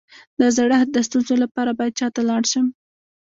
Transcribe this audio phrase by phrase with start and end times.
[0.39, 2.67] د زړښت د ستونزو لپاره باید چا ته لاړ شم؟